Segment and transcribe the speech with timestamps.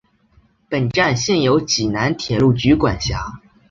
[0.67, 3.39] 本站现由济南铁路局管辖。